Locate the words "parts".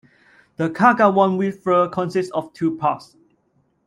2.75-3.15